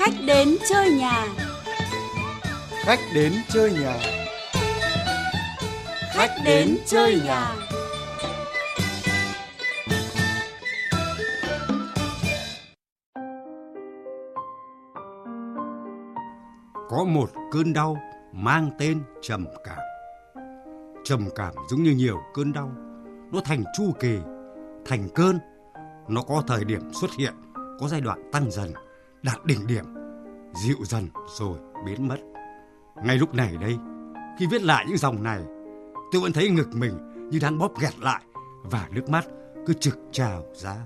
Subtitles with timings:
[0.00, 1.26] Khách đến chơi nhà.
[2.84, 3.98] Khách đến chơi nhà.
[6.14, 7.54] Khách đến chơi nhà.
[16.88, 17.96] Có một cơn đau
[18.32, 19.78] mang tên trầm cảm.
[21.04, 22.72] Trầm cảm giống như nhiều cơn đau,
[23.32, 24.18] nó thành chu kỳ,
[24.86, 25.38] thành cơn.
[26.08, 27.34] Nó có thời điểm xuất hiện,
[27.80, 28.72] có giai đoạn tăng dần,
[29.22, 29.84] đạt đỉnh điểm,
[30.64, 32.16] dịu dần rồi biến mất.
[33.04, 33.76] Ngay lúc này đây,
[34.38, 35.40] khi viết lại những dòng này,
[36.12, 36.98] tôi vẫn thấy ngực mình
[37.30, 38.22] như đang bóp nghẹt lại
[38.62, 39.24] và nước mắt
[39.66, 40.76] cứ trực trào ra.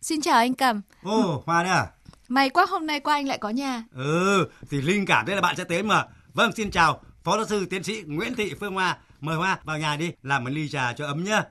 [0.00, 0.82] Xin chào anh Cầm.
[1.02, 1.86] Ô, Hoa đấy à?
[2.28, 3.84] May quá hôm nay qua anh lại có nhà.
[3.94, 6.04] Ừ, thì linh cảm đấy là bạn sẽ đến mà.
[6.34, 8.98] Vâng, xin chào, Phó giáo sư tiến sĩ Nguyễn Thị Phương Hoa.
[9.20, 11.42] Mời Hoa vào nhà đi, làm một ly trà cho ấm nhá.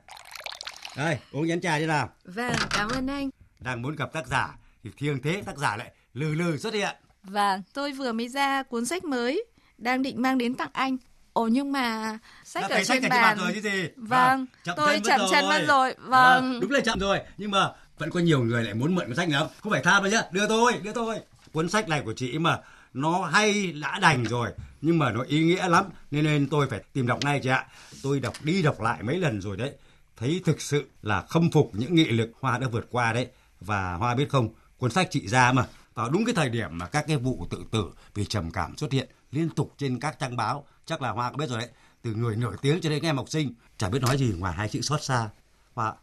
[0.98, 2.10] Đây, uống chén trà đi nào.
[2.26, 3.30] Vâng, cảm ơn anh.
[3.60, 6.96] Đang muốn gặp tác giả thì thiêng thế tác giả lại lừ lừ xuất hiện.
[7.24, 9.46] Vâng, tôi vừa mới ra cuốn sách mới,
[9.78, 10.98] đang định mang đến tặng anh.
[11.34, 13.38] Ồ nhưng mà sách Đã ở trên sách bàn.
[13.38, 13.90] rồi chứ gì.
[13.96, 15.96] Vâng, chậm tôi chậm chân mất rồi.
[15.98, 16.54] Vâng.
[16.54, 19.16] À, đúng là chậm rồi, nhưng mà vẫn có nhiều người lại muốn mượn cuốn
[19.16, 19.50] sách này không?
[19.62, 21.20] Không phải tham đâu nhá, đưa tôi, đưa tôi.
[21.54, 22.60] Cuốn sách này của chị mà
[22.94, 24.50] nó hay đã đành rồi
[24.82, 27.66] nhưng mà nó ý nghĩa lắm nên nên tôi phải tìm đọc ngay chị ạ
[28.04, 29.72] tôi đọc đi đọc lại mấy lần rồi đấy
[30.18, 33.28] thấy thực sự là khâm phục những nghị lực hoa đã vượt qua đấy
[33.60, 36.88] và hoa biết không, cuốn sách chị ra mà, vào đúng cái thời điểm mà
[36.88, 40.38] các cái vụ tự tử vì trầm cảm xuất hiện liên tục trên các trang
[40.38, 40.66] báo.
[40.86, 41.70] Chắc là hoa có biết rồi đấy,
[42.02, 44.54] từ người nổi tiếng cho đến các em học sinh, chả biết nói gì ngoài
[44.54, 45.30] hai chữ xót xa.
[45.74, 45.94] Hoa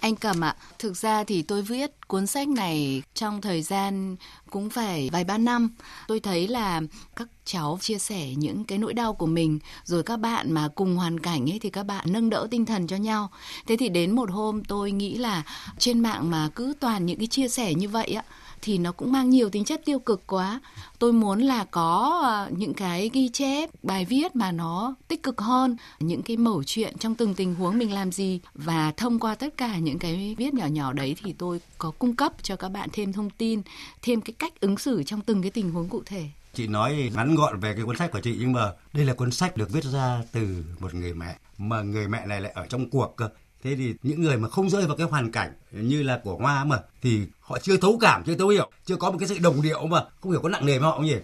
[0.00, 4.16] anh Cầm ạ, thực ra thì tôi viết cuốn sách này trong thời gian
[4.50, 5.70] cũng phải vài ba năm.
[6.08, 6.80] Tôi thấy là
[7.16, 10.96] các cháu chia sẻ những cái nỗi đau của mình, rồi các bạn mà cùng
[10.96, 13.30] hoàn cảnh ấy thì các bạn nâng đỡ tinh thần cho nhau.
[13.66, 15.42] Thế thì đến một hôm tôi nghĩ là
[15.78, 18.22] trên mạng mà cứ toàn những cái chia sẻ như vậy á,
[18.66, 20.60] thì nó cũng mang nhiều tính chất tiêu cực quá.
[20.98, 25.40] Tôi muốn là có ờ, những cái ghi chép, bài viết mà nó tích cực
[25.40, 29.34] hơn, những cái mẩu chuyện trong từng tình huống mình làm gì và thông qua
[29.34, 32.68] tất cả những cái viết nhỏ nhỏ đấy thì tôi có cung cấp cho các
[32.68, 33.62] bạn thêm thông tin,
[34.02, 36.24] thêm cái cách ứng xử trong từng cái tình huống cụ thể.
[36.54, 39.30] chị nói ngắn gọn về cái cuốn sách của chị nhưng mà đây là cuốn
[39.30, 42.90] sách được viết ra từ một người mẹ mà người mẹ này lại ở trong
[42.90, 43.28] cuộc cơ
[43.62, 46.64] thế thì những người mà không rơi vào cái hoàn cảnh như là của hoa
[46.64, 49.62] mà thì họ chưa thấu cảm chưa thấu hiểu chưa có một cái sự đồng
[49.62, 51.16] điệu mà không hiểu có nặng nề với họ không nhỉ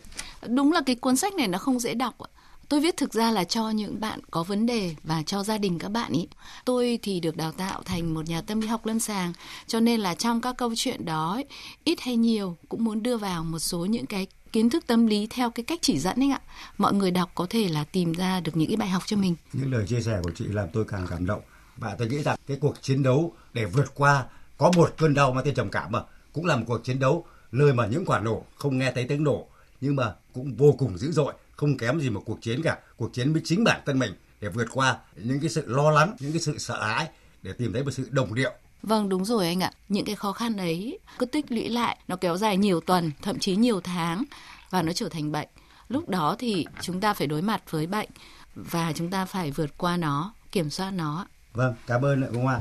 [0.49, 2.29] Đúng là cái cuốn sách này nó không dễ đọc ạ.
[2.69, 5.79] Tôi viết thực ra là cho những bạn có vấn đề và cho gia đình
[5.79, 6.29] các bạn ý.
[6.65, 9.33] Tôi thì được đào tạo thành một nhà tâm lý học lâm sàng,
[9.67, 11.41] cho nên là trong các câu chuyện đó
[11.85, 15.27] ít hay nhiều cũng muốn đưa vào một số những cái kiến thức tâm lý
[15.31, 16.41] theo cái cách chỉ dẫn ấy ạ.
[16.79, 19.35] Mọi người đọc có thể là tìm ra được những cái bài học cho mình.
[19.53, 21.41] những lời chia sẻ của chị làm tôi càng cảm động
[21.83, 24.25] và tôi nghĩ rằng cái cuộc chiến đấu để vượt qua
[24.59, 27.27] có một cơn đau mang tên trầm cảm mà cũng là một cuộc chiến đấu
[27.53, 29.47] nơi mà những quả nổ không nghe thấy tiếng nổ
[29.81, 33.13] nhưng mà cũng vô cùng dữ dội không kém gì một cuộc chiến cả cuộc
[33.13, 36.33] chiến với chính bản thân mình để vượt qua những cái sự lo lắng những
[36.33, 37.09] cái sự sợ hãi
[37.43, 39.73] để tìm thấy một sự đồng điệu Vâng đúng rồi anh ạ.
[39.89, 43.39] Những cái khó khăn ấy cứ tích lũy lại, nó kéo dài nhiều tuần, thậm
[43.39, 44.25] chí nhiều tháng
[44.71, 45.49] và nó trở thành bệnh.
[45.89, 48.09] Lúc đó thì chúng ta phải đối mặt với bệnh
[48.55, 52.61] và chúng ta phải vượt qua nó, kiểm soát nó vâng cảm ơn cô Hoa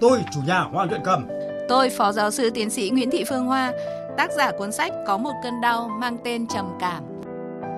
[0.00, 1.28] tôi chủ nhà Hoa Luyện Cầm
[1.68, 3.72] Tôi Phó Giáo sư Tiến sĩ Nguyễn Thị Phương Hoa,
[4.16, 7.04] tác giả cuốn sách Có một cơn đau mang tên trầm cảm.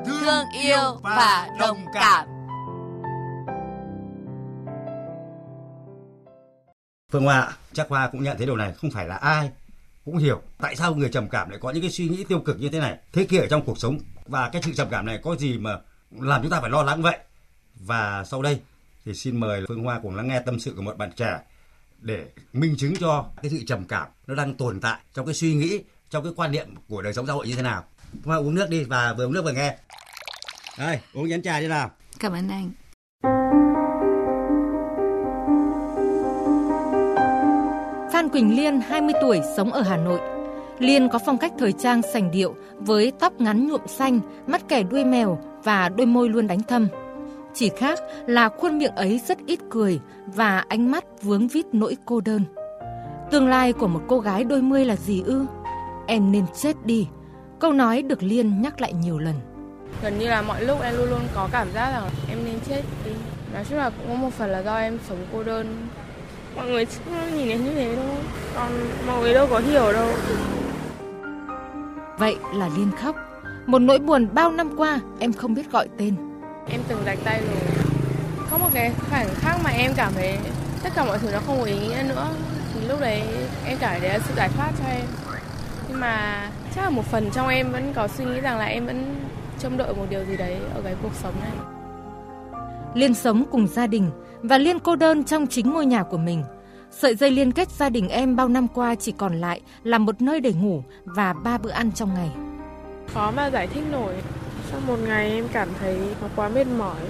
[0.07, 2.29] Thương yêu và đồng cảm.
[7.13, 9.51] Phương Hoa chắc Hoa cũng nhận thấy điều này không phải là ai
[10.05, 12.61] cũng hiểu tại sao người trầm cảm lại có những cái suy nghĩ tiêu cực
[12.61, 15.19] như thế này thế kia ở trong cuộc sống và cái sự trầm cảm này
[15.23, 15.79] có gì mà
[16.11, 17.19] làm chúng ta phải lo lắng vậy
[17.75, 18.61] và sau đây
[19.05, 21.41] thì xin mời Phương Hoa cùng lắng nghe tâm sự của một bạn trẻ
[21.99, 25.55] để minh chứng cho cái sự trầm cảm nó đang tồn tại trong cái suy
[25.55, 28.37] nghĩ trong cái quan niệm của đời sống xã hội như thế nào Phương Hoa
[28.37, 29.77] uống nước đi và vừa uống nước vừa nghe
[30.79, 31.91] đây uống chén trà đi nào
[32.21, 32.71] Cảm ơn anh.
[38.13, 40.21] Phan Quỳnh Liên, 20 tuổi, sống ở Hà Nội.
[40.79, 44.83] Liên có phong cách thời trang sành điệu với tóc ngắn nhuộm xanh, mắt kẻ
[44.83, 46.89] đuôi mèo và đôi môi luôn đánh thâm.
[47.55, 51.97] Chỉ khác là khuôn miệng ấy rất ít cười và ánh mắt vướng vít nỗi
[52.05, 52.45] cô đơn.
[53.31, 55.45] Tương lai của một cô gái đôi mươi là gì ư?
[56.07, 57.09] Em nên chết đi.
[57.61, 59.35] Câu nói được Liên nhắc lại nhiều lần.
[60.03, 62.83] gần như là mọi lúc em luôn luôn có cảm giác rằng em nên chết
[63.05, 63.11] đi
[63.55, 65.89] nói chung là cũng có một phần là do em sống cô đơn
[66.57, 66.87] mọi người
[67.37, 68.17] nhìn em như thế thôi
[68.55, 68.69] còn
[69.07, 70.13] mọi người đâu có hiểu đâu
[72.19, 73.17] Vậy là Liên khóc.
[73.71, 76.15] Một nỗi buồn bao năm qua em không biết gọi tên.
[76.69, 77.85] em từng rạch tay rồi
[78.51, 80.39] có một cái khoảnh khắc mà em cảm thấy
[80.83, 82.29] tất cả mọi thứ nó không có ý nghĩa nữa
[82.75, 83.23] thì lúc đấy
[83.67, 85.05] em cảm thấy sự giải thoát cho em
[85.89, 88.87] nhưng mà chắc là một phần trong em vẫn có suy nghĩ rằng là em
[88.87, 89.15] vẫn
[89.59, 91.67] trông đợi một điều gì đấy ở cái cuộc sống này
[92.95, 94.11] Liên sống cùng gia đình
[94.43, 96.45] và Liên cô đơn trong chính ngôi nhà của mình.
[96.91, 100.23] Sợi dây liên kết gia đình em bao năm qua chỉ còn lại là một
[100.23, 102.50] nơi để ngủ và ba bữa ăn trong ngày.
[103.15, 104.15] Khó mà giải thích nổi.
[104.71, 107.01] Sau một ngày em cảm thấy nó quá mệt mỏi.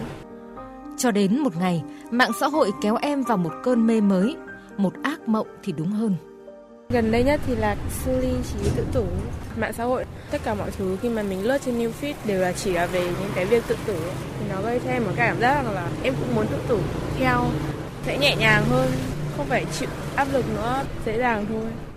[0.99, 4.37] Cho đến một ngày, mạng xã hội kéo em vào một cơn mê mới,
[4.77, 6.15] một ác mộng thì đúng hơn.
[6.89, 9.05] Gần đây nhất thì là sư ly trí tự tử.
[9.57, 12.41] Mạng xã hội, tất cả mọi thứ khi mà mình lướt trên new feed đều
[12.41, 13.97] là chỉ là về những cái việc tự tử
[14.41, 16.79] Thì nó gây cho em một cảm giác rằng là em cũng muốn tự tử
[17.19, 17.45] theo.
[18.07, 18.89] Sẽ nhẹ nhàng hơn,
[19.37, 21.90] không phải chịu áp lực nữa, dễ dàng thôi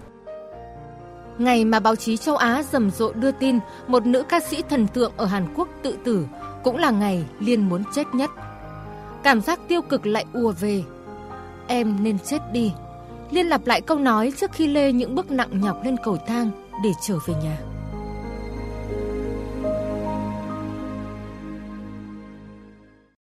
[1.37, 4.87] Ngày mà báo chí châu Á rầm rộ đưa tin một nữ ca sĩ thần
[4.87, 6.25] tượng ở Hàn Quốc tự tử
[6.63, 8.29] cũng là ngày Liên muốn chết nhất.
[9.23, 10.83] Cảm giác tiêu cực lại ùa về.
[11.67, 12.73] Em nên chết đi.
[13.31, 16.51] Liên lặp lại câu nói trước khi lê những bước nặng nhọc lên cầu thang
[16.83, 17.72] để trở về nhà.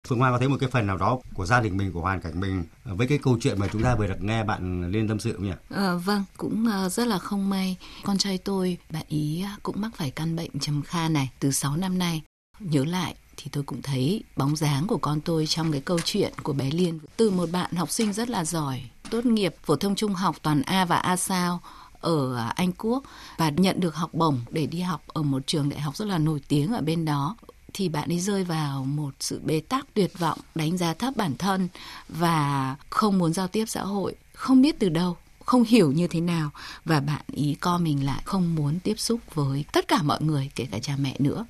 [0.07, 2.21] Phương Hoa có thấy một cái phần nào đó của gia đình mình, của hoàn
[2.21, 5.09] cảnh mình ờ, với cái câu chuyện mà chúng ta vừa được nghe bạn Liên
[5.09, 5.53] tâm sự không nhỉ?
[5.71, 7.77] À, vâng, cũng ờ, rất là không may.
[8.05, 11.77] Con trai tôi, bạn ý cũng mắc phải căn bệnh trầm kha này từ 6
[11.77, 12.23] năm nay.
[12.61, 16.33] Nhớ lại thì tôi cũng thấy bóng dáng của con tôi trong cái câu chuyện
[16.43, 16.99] của bé Liên.
[17.17, 20.63] Từ một bạn học sinh rất là giỏi, tốt nghiệp phổ thông trung học toàn
[20.63, 21.61] A và A sao
[22.01, 23.05] ở Anh Quốc
[23.37, 26.19] và nhận được học bổng để đi học ở một trường đại học rất là
[26.19, 27.37] nổi tiếng ở bên đó
[27.77, 31.37] thì bạn ấy rơi vào một sự bế tắc tuyệt vọng, đánh giá thấp bản
[31.39, 31.69] thân
[32.09, 36.21] và không muốn giao tiếp xã hội, không biết từ đâu không hiểu như thế
[36.21, 36.51] nào.
[36.85, 40.51] Và bạn ý co mình lại không muốn tiếp xúc với tất cả mọi người
[40.55, 41.47] kể cả cha mẹ nữa.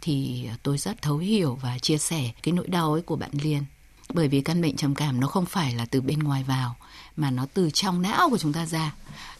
[0.00, 3.64] Thì tôi rất thấu hiểu và chia sẻ cái nỗi đau ấy của bạn Liên.
[4.14, 6.76] Bởi vì căn bệnh trầm cảm nó không phải là từ bên ngoài vào
[7.16, 8.94] mà nó từ trong não của chúng ta ra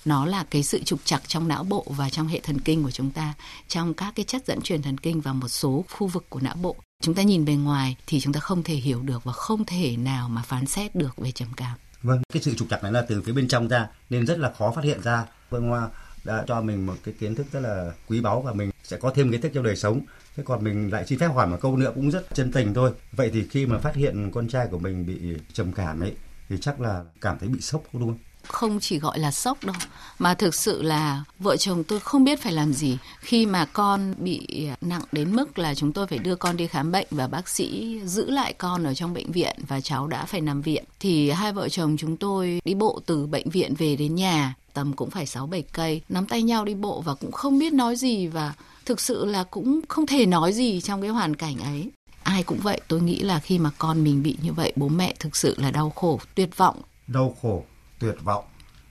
[0.05, 2.91] nó là cái sự trục trặc trong não bộ và trong hệ thần kinh của
[2.91, 3.35] chúng ta
[3.69, 6.57] trong các cái chất dẫn truyền thần kinh và một số khu vực của não
[6.57, 9.65] bộ chúng ta nhìn bề ngoài thì chúng ta không thể hiểu được và không
[9.65, 12.93] thể nào mà phán xét được về trầm cảm Vâng, cái sự trục trặc này
[12.93, 15.25] là từ phía bên trong ra nên rất là khó phát hiện ra.
[15.51, 15.89] vâng Hoa
[16.25, 19.13] đã cho mình một cái kiến thức rất là quý báu và mình sẽ có
[19.15, 20.01] thêm kiến thức trong đời sống.
[20.37, 22.93] Thế còn mình lại xin phép hỏi một câu nữa cũng rất chân tình thôi.
[23.13, 26.13] Vậy thì khi mà phát hiện con trai của mình bị trầm cảm ấy
[26.49, 28.19] thì chắc là cảm thấy bị sốc đúng không?
[28.49, 29.77] không chỉ gọi là sốc đâu
[30.19, 34.15] mà thực sự là vợ chồng tôi không biết phải làm gì khi mà con
[34.19, 37.49] bị nặng đến mức là chúng tôi phải đưa con đi khám bệnh và bác
[37.49, 41.31] sĩ giữ lại con ở trong bệnh viện và cháu đã phải nằm viện thì
[41.31, 45.11] hai vợ chồng chúng tôi đi bộ từ bệnh viện về đến nhà tầm cũng
[45.11, 48.27] phải 6 7 cây, nắm tay nhau đi bộ và cũng không biết nói gì
[48.27, 48.55] và
[48.85, 51.91] thực sự là cũng không thể nói gì trong cái hoàn cảnh ấy.
[52.27, 55.15] Ai cũng vậy, tôi nghĩ là khi mà con mình bị như vậy, bố mẹ
[55.19, 56.83] thực sự là đau khổ, tuyệt vọng.
[57.07, 57.65] Đau khổ,
[57.99, 58.45] tuyệt vọng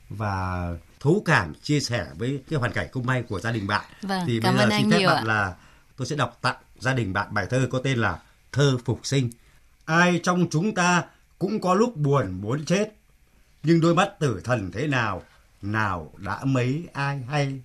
[0.10, 0.68] và
[1.00, 3.86] thấu cảm chia sẻ với cái hoàn cảnh không may của gia đình bạn.
[4.02, 5.24] Vâng, thì cảm bây giờ xin phép bạn ạ.
[5.24, 5.56] là
[5.98, 8.20] tôi sẽ đọc tặng gia đình bạn bài thơ có tên là
[8.52, 9.30] Thơ Phục Sinh.
[9.86, 11.04] Ai trong chúng ta
[11.40, 12.94] cũng có lúc buồn muốn chết,
[13.64, 15.22] nhưng đôi mắt tử thần thế nào,
[15.62, 17.62] nào đã mấy ai hay.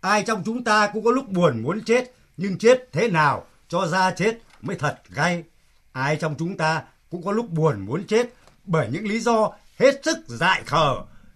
[0.00, 3.86] Ai trong chúng ta cũng có lúc buồn muốn chết, nhưng chết thế nào cho
[3.86, 5.44] ra chết mới thật gay.
[5.92, 8.26] Ai trong chúng ta cũng có lúc buồn muốn chết
[8.64, 10.94] bởi những lý do hết sức dại khờ,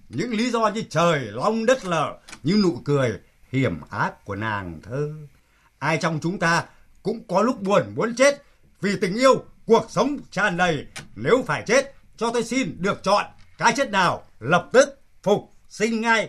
[0.09, 3.13] những lý do như trời long đất lở, như nụ cười
[3.53, 5.13] hiểm ác của nàng thơ.
[5.79, 6.65] Ai trong chúng ta
[7.03, 8.43] cũng có lúc buồn muốn chết
[8.81, 10.87] vì tình yêu, cuộc sống tràn đầy.
[11.17, 13.25] Nếu phải chết, cho tôi xin được chọn
[13.59, 16.29] cái chết nào lập tức phục sinh ngay.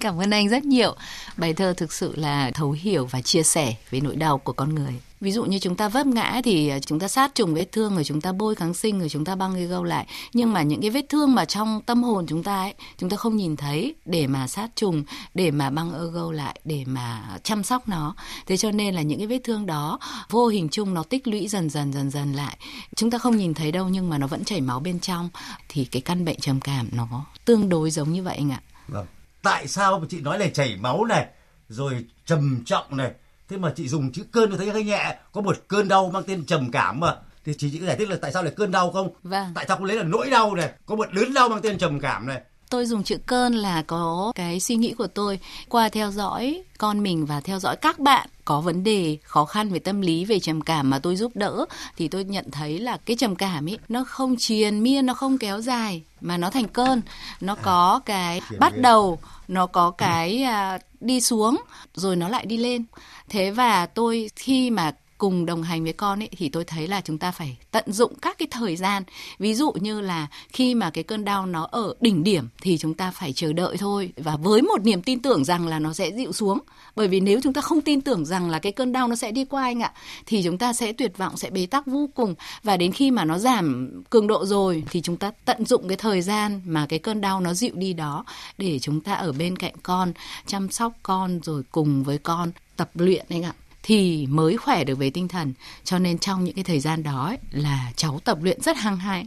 [0.00, 0.96] Cảm ơn anh rất nhiều.
[1.36, 4.74] Bài thơ thực sự là thấu hiểu và chia sẻ về nỗi đau của con
[4.74, 5.00] người.
[5.20, 7.94] Ví dụ như chúng ta vấp ngã thì ờ, chúng ta sát trùng vết thương
[7.94, 10.06] rồi chúng ta bôi kháng sinh rồi chúng ta băng gây gâu lại.
[10.32, 13.16] Nhưng mà những cái vết thương mà trong tâm hồn chúng ta ấy, chúng ta
[13.16, 17.38] không nhìn thấy để mà sát trùng, để mà băng ơ gâu lại, để mà
[17.42, 18.14] chăm sóc nó.
[18.46, 19.98] Thế cho nên là những cái vết thương đó
[20.30, 22.58] vô hình chung nó tích lũy dần dần dần dần lại.
[22.96, 25.28] Chúng ta không nhìn thấy đâu nhưng mà nó vẫn chảy máu bên trong.
[25.68, 28.60] Thì cái căn bệnh trầm cảm nó tương đối giống như vậy anh ạ.
[28.88, 29.06] Vâng.
[29.42, 31.26] Tại sao mà chị nói là chảy máu này,
[31.68, 33.10] rồi trầm trọng này,
[33.48, 36.22] thế mà chị dùng chữ cơn tôi thấy hơi nhẹ, có một cơn đau mang
[36.26, 37.16] tên trầm cảm mà.
[37.44, 39.10] Thì chị chỉ có giải thích là tại sao lại cơn đau không?
[39.22, 39.46] Vâng.
[39.54, 42.00] Tại sao không lấy là nỗi đau này, có một đớn đau mang tên trầm
[42.00, 42.40] cảm này.
[42.70, 45.38] Tôi dùng chữ cơn là có cái suy nghĩ của tôi
[45.68, 49.68] qua theo dõi con mình và theo dõi các bạn có vấn đề khó khăn
[49.68, 51.64] về tâm lý về trầm cảm mà tôi giúp đỡ
[51.96, 55.38] thì tôi nhận thấy là cái trầm cảm ấy nó không triền miên nó không
[55.38, 57.00] kéo dài mà nó thành cơn
[57.40, 61.56] nó có cái bắt đầu nó có cái à, đi xuống
[61.94, 62.84] rồi nó lại đi lên
[63.28, 67.00] thế và tôi khi mà cùng đồng hành với con ấy, thì tôi thấy là
[67.00, 69.02] chúng ta phải tận dụng các cái thời gian.
[69.38, 72.94] Ví dụ như là khi mà cái cơn đau nó ở đỉnh điểm thì chúng
[72.94, 74.12] ta phải chờ đợi thôi.
[74.16, 76.58] Và với một niềm tin tưởng rằng là nó sẽ dịu xuống.
[76.96, 79.32] Bởi vì nếu chúng ta không tin tưởng rằng là cái cơn đau nó sẽ
[79.32, 79.92] đi qua anh ạ,
[80.26, 82.34] thì chúng ta sẽ tuyệt vọng, sẽ bế tắc vô cùng.
[82.62, 85.96] Và đến khi mà nó giảm cường độ rồi, thì chúng ta tận dụng cái
[85.96, 88.24] thời gian mà cái cơn đau nó dịu đi đó
[88.58, 90.12] để chúng ta ở bên cạnh con,
[90.46, 94.98] chăm sóc con, rồi cùng với con tập luyện anh ạ thì mới khỏe được
[94.98, 95.54] về tinh thần.
[95.84, 98.96] Cho nên trong những cái thời gian đó ấy, là cháu tập luyện rất hăng
[98.96, 99.26] hái.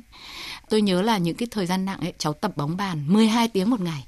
[0.70, 3.70] Tôi nhớ là những cái thời gian nặng ấy cháu tập bóng bàn 12 tiếng
[3.70, 4.06] một ngày.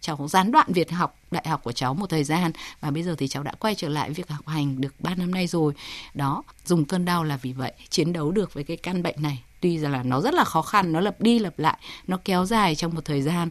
[0.00, 3.14] Cháu gián đoạn việc học đại học của cháu một thời gian và bây giờ
[3.18, 5.72] thì cháu đã quay trở lại việc học hành được 3 năm nay rồi.
[6.14, 9.42] Đó dùng cơn đau là vì vậy chiến đấu được với cái căn bệnh này.
[9.60, 12.46] Tuy rằng là nó rất là khó khăn nó lặp đi lặp lại nó kéo
[12.46, 13.50] dài trong một thời gian.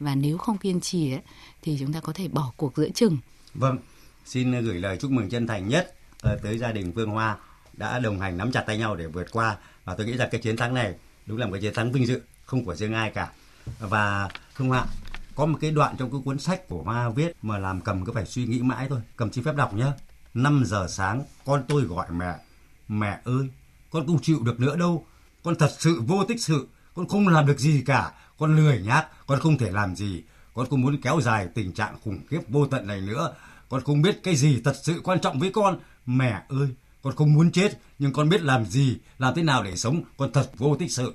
[0.00, 1.20] Và nếu không kiên trì ấy,
[1.62, 3.18] thì chúng ta có thể bỏ cuộc giữa chừng.
[3.54, 3.78] Vâng
[4.30, 5.94] xin gửi lời chúc mừng chân thành nhất
[6.42, 7.36] tới gia đình Phương Hoa
[7.72, 9.56] đã đồng hành nắm chặt tay nhau để vượt qua.
[9.84, 10.94] Và tôi nghĩ rằng cái chiến thắng này
[11.26, 13.30] đúng là một cái chiến thắng vinh dự, không của riêng ai cả.
[13.78, 14.86] Và Phương Hoa,
[15.34, 18.12] có một cái đoạn trong cái cuốn sách của Hoa viết mà làm cầm cứ
[18.12, 19.00] phải suy nghĩ mãi thôi.
[19.16, 19.86] Cầm xin phép đọc nhé
[20.34, 22.34] 5 giờ sáng, con tôi gọi mẹ.
[22.88, 23.48] Mẹ ơi,
[23.90, 25.06] con không chịu được nữa đâu.
[25.42, 26.68] Con thật sự vô tích sự.
[26.94, 28.12] Con không làm được gì cả.
[28.38, 29.06] Con lười nhác.
[29.26, 30.22] Con không thể làm gì.
[30.54, 33.34] Con không muốn kéo dài tình trạng khủng khiếp vô tận này nữa
[33.70, 35.78] con không biết cái gì thật sự quan trọng với con.
[36.06, 36.68] Mẹ ơi
[37.02, 40.02] con không muốn chết nhưng con biết làm gì làm thế nào để sống.
[40.16, 41.14] Con thật vô tích sự.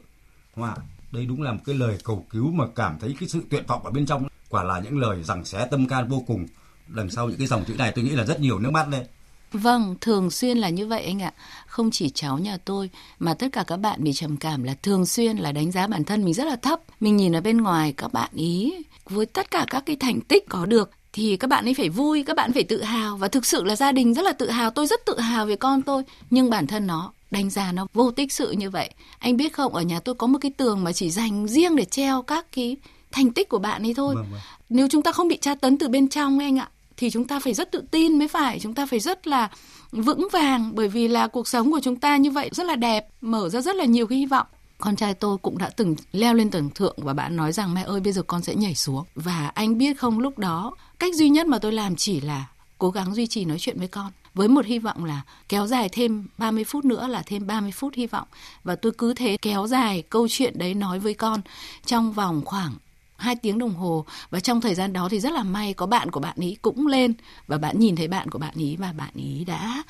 [0.53, 0.75] Hòa,
[1.12, 3.85] đây đúng là một cái lời cầu cứu mà cảm thấy cái sự tuyệt vọng
[3.85, 4.27] ở bên trong.
[4.50, 6.45] Quả là những lời rằng xé tâm can vô cùng.
[6.88, 9.05] Đằng sau những cái dòng chữ này tôi nghĩ là rất nhiều nước mắt đây.
[9.53, 11.33] Vâng, thường xuyên là như vậy anh ạ.
[11.67, 15.05] Không chỉ cháu nhà tôi mà tất cả các bạn bị trầm cảm là thường
[15.05, 16.79] xuyên là đánh giá bản thân mình rất là thấp.
[17.00, 18.74] Mình nhìn ở bên ngoài các bạn ý
[19.09, 22.24] với tất cả các cái thành tích có được thì các bạn ấy phải vui,
[22.24, 24.69] các bạn phải tự hào và thực sự là gia đình rất là tự hào,
[24.69, 28.12] tôi rất tự hào về con tôi, nhưng bản thân nó đánh giá nó vô
[28.12, 28.89] tích sự như vậy.
[29.19, 31.86] Anh biết không, ở nhà tôi có một cái tường mà chỉ dành riêng để
[31.86, 32.77] treo các cái
[33.12, 34.15] thành tích của bạn ấy thôi.
[34.15, 34.39] Vâng, vâng.
[34.69, 37.39] Nếu chúng ta không bị tra tấn từ bên trong anh ạ, thì chúng ta
[37.39, 39.50] phải rất tự tin mới phải, chúng ta phải rất là
[39.91, 43.07] vững vàng bởi vì là cuộc sống của chúng ta như vậy rất là đẹp,
[43.22, 44.48] mở ra rất là nhiều cái hy vọng
[44.86, 47.84] con trai tôi cũng đã từng leo lên tầng thượng và bạn nói rằng, mẹ
[47.84, 49.06] ơi, bây giờ con sẽ nhảy xuống.
[49.15, 52.46] Và anh biết không, lúc đó, cách duy nhất mà tôi làm chỉ là
[52.77, 55.89] cố gắng duy trì nói chuyện với con, với một hy vọng là kéo dài
[55.89, 58.27] thêm 30 phút nữa, là thêm 30 phút hy vọng.
[58.63, 61.42] Và tôi cứ thế kéo dài câu chuyện đấy nói với con
[61.86, 62.74] trong vòng khoảng
[63.18, 64.06] hai tiếng đồng hồ.
[64.30, 66.88] Và trong thời gian đó thì rất là may có bạn của bạn ý cũng
[66.88, 67.13] lên
[67.48, 69.84] và bạn nhìn thấy bạn của bạn ý và bạn ý đã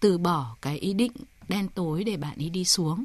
[0.00, 1.12] từ bỏ cái ý định
[1.52, 3.04] đen tối để bạn ấy đi xuống.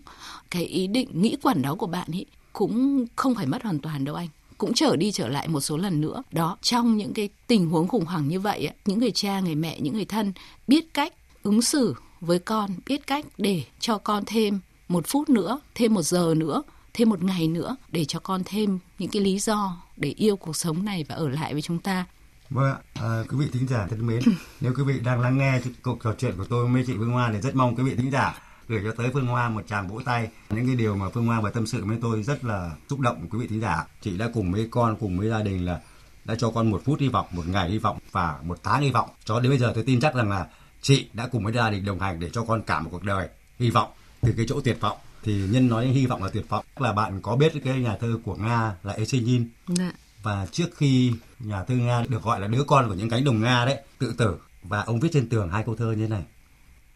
[0.51, 4.05] Cái ý định, nghĩ quẩn đó của bạn ấy cũng không phải mất hoàn toàn
[4.05, 4.27] đâu anh.
[4.57, 6.23] Cũng trở đi trở lại một số lần nữa.
[6.31, 9.79] Đó, trong những cái tình huống khủng hoảng như vậy những người cha, người mẹ,
[9.79, 10.33] những người thân
[10.67, 11.13] biết cách
[11.43, 16.01] ứng xử với con, biết cách để cho con thêm một phút nữa, thêm một
[16.01, 16.63] giờ nữa,
[16.93, 20.55] thêm một ngày nữa để cho con thêm những cái lý do để yêu cuộc
[20.55, 22.05] sống này và ở lại với chúng ta.
[22.49, 24.19] Vâng ạ, à, quý vị thính giả thân mến,
[24.61, 27.31] nếu quý vị đang lắng nghe cuộc trò chuyện của tôi với chị Phương Hoa
[27.33, 30.01] thì rất mong quý vị thính giả gửi cho tới Phương Hoa một tràng vỗ
[30.05, 30.29] tay.
[30.49, 33.27] Những cái điều mà Phương Hoa vừa tâm sự với tôi rất là xúc động
[33.29, 33.85] quý vị thính giả.
[34.01, 35.79] Chị đã cùng với con, cùng với gia đình là
[36.25, 38.91] đã cho con một phút hy vọng, một ngày hy vọng và một tháng hy
[38.91, 39.09] vọng.
[39.25, 40.47] Cho đến bây giờ tôi tin chắc rằng là
[40.81, 43.29] chị đã cùng với gia đình đồng hành để cho con cả một cuộc đời
[43.59, 46.65] hy vọng từ cái chỗ tuyệt vọng thì nhân nói hy vọng là tuyệt vọng
[46.77, 49.91] là bạn có biết cái nhà thơ của nga là Esenin dạ
[50.27, 53.41] và trước khi nhà thơ Nga được gọi là đứa con của những cánh đồng
[53.41, 54.37] Nga đấy, tự tử.
[54.63, 56.23] Và ông viết trên tường hai câu thơ như thế này.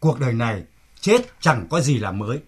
[0.00, 0.62] Cuộc đời này,
[1.00, 2.40] chết chẳng có gì là mới,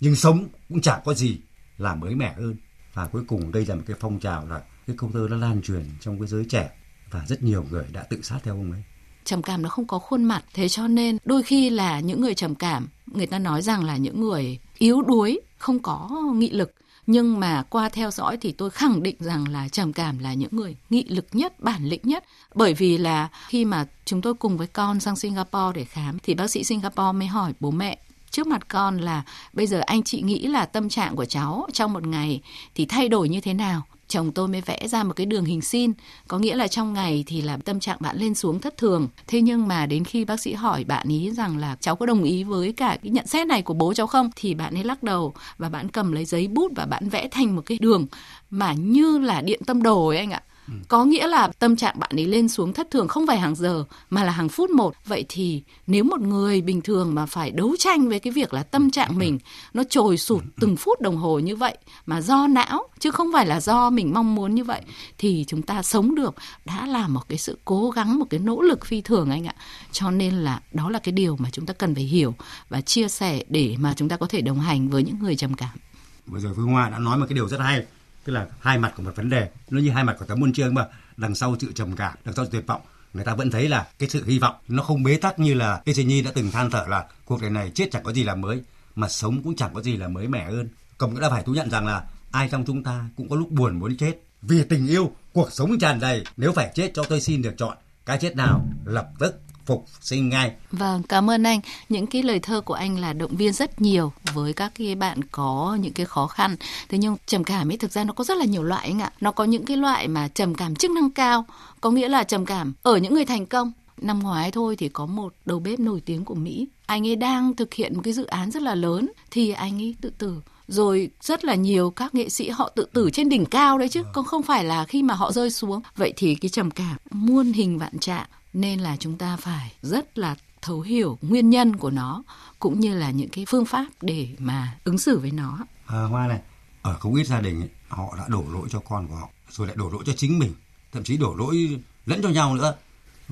[0.00, 1.38] nhưng sống cũng chẳng có gì
[1.78, 2.56] là mới mẻ hơn.
[2.94, 5.62] Và cuối cùng đây là một cái phong trào là cái câu thơ nó lan
[5.62, 6.70] truyền trong cái giới trẻ.
[7.10, 8.82] Và rất nhiều người đã tự sát theo ông ấy.
[9.24, 12.34] Trầm cảm nó không có khuôn mặt, thế cho nên đôi khi là những người
[12.34, 16.74] trầm cảm, người ta nói rằng là những người yếu đuối, không có nghị lực
[17.06, 20.56] nhưng mà qua theo dõi thì tôi khẳng định rằng là trầm cảm là những
[20.56, 22.24] người nghị lực nhất, bản lĩnh nhất.
[22.54, 26.34] Bởi vì là khi mà chúng tôi cùng với con sang Singapore để khám thì
[26.34, 27.98] bác sĩ Singapore mới hỏi bố mẹ,
[28.30, 29.22] trước mặt con là
[29.52, 32.40] bây giờ anh chị nghĩ là tâm trạng của cháu trong một ngày
[32.74, 33.82] thì thay đổi như thế nào?
[34.08, 35.92] Chồng tôi mới vẽ ra một cái đường hình sin
[36.28, 39.08] có nghĩa là trong ngày thì là tâm trạng bạn lên xuống thất thường.
[39.26, 42.24] Thế nhưng mà đến khi bác sĩ hỏi bạn ý rằng là cháu có đồng
[42.24, 45.02] ý với cả cái nhận xét này của bố cháu không, thì bạn ấy lắc
[45.02, 48.06] đầu và bạn cầm lấy giấy bút và bạn vẽ thành một cái đường
[48.50, 50.42] mà như là điện tâm đồ ấy anh ạ
[50.88, 53.84] có nghĩa là tâm trạng bạn ấy lên xuống thất thường không phải hàng giờ,
[54.10, 54.94] mà là hàng phút một.
[55.06, 58.62] Vậy thì nếu một người bình thường mà phải đấu tranh với cái việc là
[58.62, 59.38] tâm trạng mình
[59.74, 63.46] nó trồi sụt từng phút đồng hồ như vậy, mà do não, chứ không phải
[63.46, 64.82] là do mình mong muốn như vậy,
[65.18, 66.34] thì chúng ta sống được.
[66.64, 69.54] Đã là một cái sự cố gắng, một cái nỗ lực phi thường anh ạ.
[69.92, 72.34] Cho nên là đó là cái điều mà chúng ta cần phải hiểu
[72.68, 75.54] và chia sẻ để mà chúng ta có thể đồng hành với những người trầm
[75.54, 75.78] cảm.
[76.26, 77.86] Vừa rồi Phương Hoa đã nói một cái điều rất hay
[78.26, 79.48] tức là hai mặt của một vấn đề.
[79.70, 80.86] Nó như hai mặt của tấm môn chương mà.
[81.16, 82.80] Đằng sau sự trầm cảm, đằng sau tuyệt vọng,
[83.14, 85.82] người ta vẫn thấy là cái sự hy vọng nó không bế tắc như là
[85.84, 88.34] Ê Nhi đã từng than thở là cuộc đời này chết chẳng có gì là
[88.34, 88.62] mới,
[88.94, 90.68] mà sống cũng chẳng có gì là mới mẻ hơn.
[90.98, 93.50] Cộng cũng đã phải thú nhận rằng là ai trong chúng ta cũng có lúc
[93.50, 94.14] buồn muốn chết.
[94.42, 96.24] Vì tình yêu, cuộc sống tràn đầy.
[96.36, 100.28] Nếu phải chết cho tôi xin được chọn, cái chết nào lập tức phục sinh
[100.28, 100.52] ngay.
[100.72, 101.60] Vâng, cảm ơn anh.
[101.88, 105.20] Những cái lời thơ của anh là động viên rất nhiều với các cái bạn
[105.30, 106.56] có những cái khó khăn.
[106.88, 109.12] Thế nhưng trầm cảm ấy thực ra nó có rất là nhiều loại anh ạ.
[109.20, 111.44] Nó có những cái loại mà trầm cảm chức năng cao,
[111.80, 113.72] có nghĩa là trầm cảm ở những người thành công.
[113.96, 117.56] Năm ngoái thôi thì có một đầu bếp nổi tiếng của Mỹ, anh ấy đang
[117.56, 121.10] thực hiện một cái dự án rất là lớn thì anh ấy tự tử rồi
[121.20, 124.24] rất là nhiều các nghệ sĩ họ tự tử trên đỉnh cao đấy chứ còn
[124.24, 127.78] không phải là khi mà họ rơi xuống vậy thì cái trầm cảm muôn hình
[127.78, 132.22] vạn trạng nên là chúng ta phải rất là thấu hiểu nguyên nhân của nó
[132.58, 135.58] cũng như là những cái phương pháp để mà ứng xử với nó.
[135.86, 136.40] À, Hoa này,
[136.82, 139.66] ở không ít gia đình ấy, họ đã đổ lỗi cho con của họ, rồi
[139.66, 140.52] lại đổ lỗi cho chính mình,
[140.92, 142.74] thậm chí đổ lỗi lẫn cho nhau nữa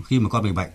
[0.04, 0.70] khi mà con bị bệnh.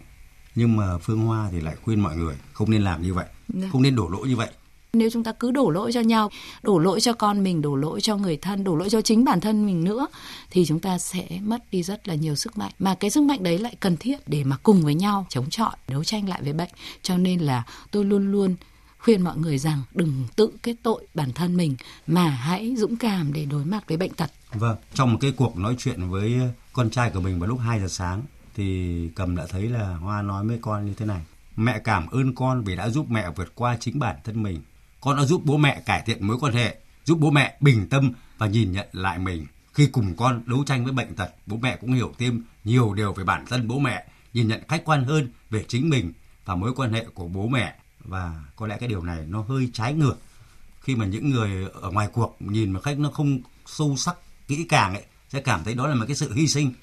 [0.56, 3.60] Nhưng mà Phương Hoa thì lại khuyên mọi người không nên làm như vậy, Được.
[3.62, 3.68] Dạ.
[3.72, 4.50] không nên đổ lỗi như vậy
[4.94, 6.32] nếu chúng ta cứ đổ lỗi cho nhau
[6.64, 9.40] đổ lỗi cho con mình đổ lỗi cho người thân đổ lỗi cho chính bản
[9.40, 10.08] thân mình nữa
[10.52, 13.44] thì chúng ta sẽ mất đi rất là nhiều sức mạnh mà cái sức mạnh
[13.44, 16.54] đấy lại cần thiết để mà cùng với nhau chống chọi đấu tranh lại với
[16.54, 16.70] bệnh
[17.02, 18.56] cho nên là tôi luôn luôn
[19.00, 21.76] khuyên mọi người rằng đừng tự kết tội bản thân mình
[22.08, 24.32] mà hãy dũng cảm để đối mặt với bệnh tật.
[24.54, 26.40] Vâng, trong một cái cuộc nói chuyện với
[26.74, 28.22] con trai của mình vào lúc 2 giờ sáng
[28.56, 31.22] thì Cầm đã thấy là Hoa nói với con như thế này.
[31.56, 34.62] Mẹ cảm ơn con vì đã giúp mẹ vượt qua chính bản thân mình
[35.02, 38.12] con đã giúp bố mẹ cải thiện mối quan hệ, giúp bố mẹ bình tâm
[38.38, 39.48] và nhìn nhận lại mình.
[39.74, 43.14] Khi cùng con đấu tranh với bệnh tật, bố mẹ cũng hiểu thêm nhiều điều
[43.14, 46.14] về bản thân bố mẹ, nhìn nhận khách quan hơn về chính mình
[46.46, 47.76] và mối quan hệ của bố mẹ.
[48.00, 50.16] Và có lẽ cái điều này nó hơi trái ngược
[50.82, 54.16] khi mà những người ở ngoài cuộc nhìn một cách nó không sâu sắc
[54.48, 56.74] kỹ càng ấy sẽ cảm thấy đó là một cái sự hy sinh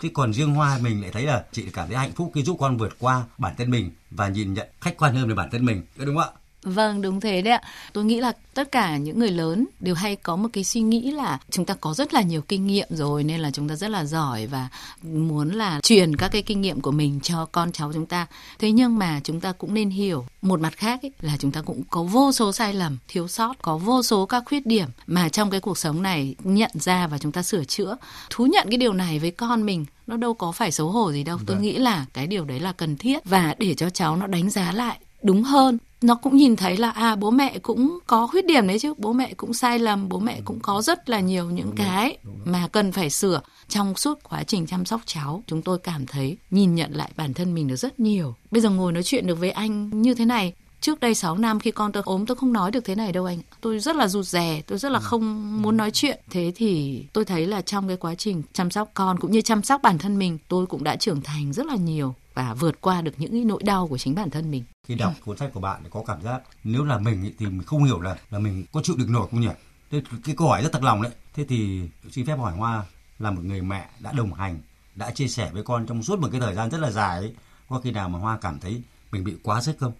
[0.00, 2.56] Thế còn riêng Hoa mình lại thấy là chị cảm thấy hạnh phúc khi giúp
[2.60, 5.64] con vượt qua bản thân mình và nhìn nhận khách quan hơn về bản thân
[5.64, 5.82] mình.
[5.96, 6.40] Đúng không ạ?
[6.66, 7.60] Vâng, đúng thế đấy ạ.
[7.92, 11.10] Tôi nghĩ là tất cả những người lớn đều hay có một cái suy nghĩ
[11.10, 13.90] là chúng ta có rất là nhiều kinh nghiệm rồi nên là chúng ta rất
[13.90, 14.68] là giỏi và
[15.02, 18.26] muốn là truyền các cái kinh nghiệm của mình cho con cháu chúng ta.
[18.58, 21.62] Thế nhưng mà chúng ta cũng nên hiểu một mặt khác ấy, là chúng ta
[21.62, 25.28] cũng có vô số sai lầm, thiếu sót, có vô số các khuyết điểm mà
[25.28, 27.96] trong cái cuộc sống này nhận ra và chúng ta sửa chữa.
[28.30, 31.24] Thú nhận cái điều này với con mình nó đâu có phải xấu hổ gì
[31.24, 31.38] đâu.
[31.46, 31.62] Tôi vâng.
[31.62, 34.72] nghĩ là cái điều đấy là cần thiết và để cho cháu nó đánh giá
[34.72, 35.78] lại đúng hơn.
[36.02, 38.94] Nó cũng nhìn thấy là à bố mẹ cũng có khuyết điểm đấy chứ.
[38.98, 42.68] Bố mẹ cũng sai lầm bố mẹ cũng có rất là nhiều những cái mà
[42.72, 43.40] cần phải sửa.
[43.68, 47.34] Trong suốt quá trình chăm sóc cháu chúng tôi cảm thấy nhìn nhận lại bản
[47.34, 48.34] thân mình được rất nhiều.
[48.50, 51.60] Bây giờ ngồi nói chuyện được với anh như thế này trước đây 6 năm
[51.60, 53.38] khi con tôi ốm tôi không nói được thế này đâu anh.
[53.60, 56.20] Tôi rất là rụt rè tôi rất là không muốn nói chuyện.
[56.30, 59.62] Thế thì tôi thấy là trong cái quá trình chăm sóc con cũng như chăm
[59.62, 63.02] sóc bản thân mình tôi cũng đã trưởng thành rất là nhiều và vượt qua
[63.02, 64.64] được những nỗi đau của chính bản thân mình.
[64.88, 67.84] Khi đọc cuốn sách của bạn có cảm giác nếu là mình thì mình không
[67.84, 69.48] hiểu là là mình có chịu được nổi không nhỉ?
[69.90, 71.12] Thế cái câu hỏi rất thật lòng đấy.
[71.34, 72.84] Thế thì xin phép hỏi hoa
[73.18, 74.58] là một người mẹ đã đồng hành
[74.94, 77.34] đã chia sẻ với con trong suốt một cái thời gian rất là dài ấy
[77.68, 79.92] có khi nào mà hoa cảm thấy mình bị quá sức không?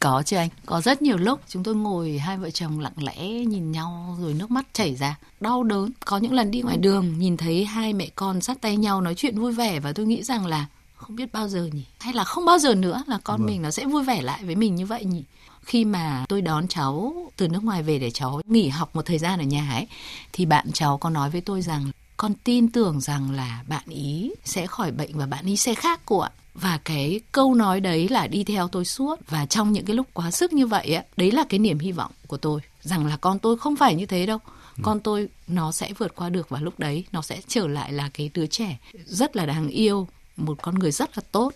[0.00, 3.28] Có chứ anh, có rất nhiều lúc chúng tôi ngồi hai vợ chồng lặng lẽ
[3.28, 5.90] nhìn nhau rồi nước mắt chảy ra, đau đớn.
[6.04, 9.14] Có những lần đi ngoài đường nhìn thấy hai mẹ con sát tay nhau nói
[9.14, 10.66] chuyện vui vẻ và tôi nghĩ rằng là
[10.98, 11.84] không biết bao giờ nhỉ?
[12.00, 13.46] Hay là không bao giờ nữa là con vâng.
[13.46, 15.24] mình nó sẽ vui vẻ lại với mình như vậy nhỉ?
[15.62, 19.18] Khi mà tôi đón cháu từ nước ngoài về để cháu nghỉ học một thời
[19.18, 19.86] gian ở nhà ấy
[20.32, 24.32] thì bạn cháu có nói với tôi rằng con tin tưởng rằng là bạn ý
[24.44, 26.30] sẽ khỏi bệnh và bạn ý sẽ khác của ạ.
[26.54, 29.16] Và cái câu nói đấy là đi theo tôi suốt.
[29.28, 31.92] Và trong những cái lúc quá sức như vậy á đấy là cái niềm hy
[31.92, 34.38] vọng của tôi rằng là con tôi không phải như thế đâu.
[34.76, 34.82] Ừ.
[34.84, 38.10] con tôi nó sẽ vượt qua được và lúc đấy nó sẽ trở lại là
[38.14, 40.08] cái đứa trẻ rất là đáng yêu
[40.38, 41.52] một con người rất là tốt.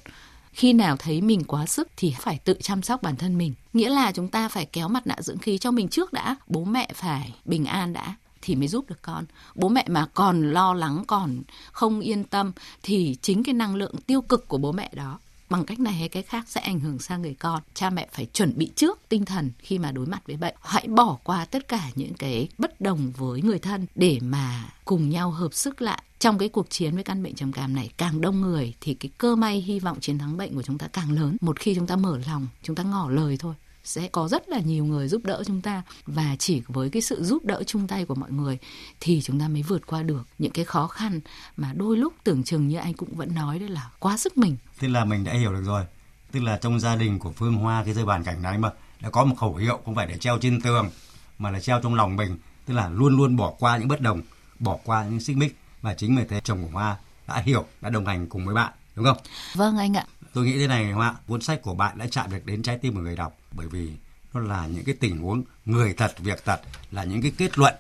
[0.53, 3.55] Khi nào thấy mình quá sức thì phải tự chăm sóc bản thân mình.
[3.73, 6.37] Nghĩa là chúng ta phải kéo mặt nạ dưỡng khí cho mình trước đã.
[6.47, 9.25] Bố mẹ phải bình an đã thì mới giúp được con.
[9.55, 11.43] Bố mẹ mà còn lo lắng, còn
[11.73, 15.19] không yên tâm thì chính cái năng lượng tiêu cực của bố mẹ đó
[15.53, 17.63] bằng cách này hay cách khác sẽ ảnh hưởng sang người con.
[17.75, 20.55] Cha mẹ phải chuẩn bị trước tinh thần khi mà đối mặt với bệnh.
[20.63, 25.11] Hãy bỏ qua tất cả những cái bất đồng với người thân để mà cùng
[25.11, 28.21] nhau hợp sức lại trong cái cuộc chiến với căn bệnh trầm cảm này càng
[28.21, 31.11] đông người thì cái cơ may hy vọng chiến thắng bệnh của chúng ta càng
[31.11, 33.55] lớn một khi chúng ta mở lòng chúng ta ngỏ lời thôi
[33.85, 37.25] sẽ có rất là nhiều người giúp đỡ chúng ta và chỉ với cái sự
[37.25, 38.59] giúp đỡ chung tay của mọi người
[39.01, 41.21] thì chúng ta mới vượt qua được những cái khó khăn
[41.57, 44.57] mà đôi lúc tưởng chừng như anh cũng vẫn nói đấy là quá sức mình.
[44.81, 45.85] Tức là mình đã hiểu được rồi.
[46.33, 49.11] Tức là trong gia đình của Phương Hoa cái rơi bàn cảnh này mà đã
[49.11, 50.91] có một khẩu hiệu không phải để treo trên tường
[51.39, 54.21] mà là treo trong lòng mình, tức là luôn luôn bỏ qua những bất đồng,
[54.59, 56.97] bỏ qua những xích mích và chính vì thế chồng của Hoa
[57.29, 59.19] đã hiểu, đã đồng hành cùng với bạn, đúng không?
[59.55, 60.07] Vâng anh ạ.
[60.35, 62.95] Tôi nghĩ thế này Hoa, cuốn sách của bạn đã chạm được đến trái tim
[62.95, 63.93] của người đọc bởi vì
[64.35, 67.75] nó là những cái tình huống người thật việc thật là những cái kết luận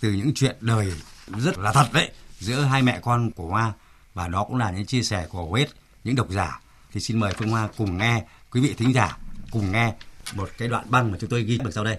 [0.00, 0.92] từ những chuyện đời
[1.38, 3.72] rất là thật đấy giữa hai mẹ con của Hoa
[4.14, 5.66] và đó cũng là những chia sẻ của hầu hết
[6.04, 6.60] những độc giả
[6.92, 9.18] thì xin mời Phương Hoa cùng nghe quý vị thính giả
[9.50, 9.94] cùng nghe
[10.34, 11.98] một cái đoạn băng mà chúng tôi ghi được sau đây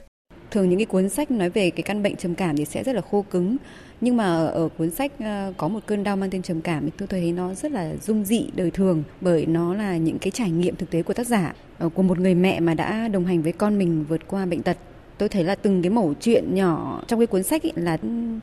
[0.51, 2.95] thường những cái cuốn sách nói về cái căn bệnh trầm cảm thì sẽ rất
[2.95, 3.57] là khô cứng.
[4.01, 6.91] Nhưng mà ở cuốn sách ờ, có một cơn đau mang tên trầm cảm thì
[6.97, 10.51] tôi thấy nó rất là dung dị đời thường bởi nó là những cái trải
[10.51, 13.41] nghiệm thực tế của tác giả ờ, của một người mẹ mà đã đồng hành
[13.41, 14.77] với con mình vượt qua bệnh tật
[15.21, 17.97] tôi thấy là từng cái mẩu chuyện nhỏ trong cái cuốn sách ấy là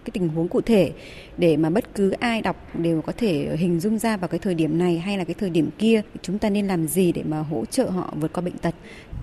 [0.05, 0.93] cái tình huống cụ thể
[1.38, 4.55] để mà bất cứ ai đọc đều có thể hình dung ra vào cái thời
[4.55, 6.03] điểm này hay là cái thời điểm kia.
[6.23, 8.75] Chúng ta nên làm gì để mà hỗ trợ họ vượt qua bệnh tật?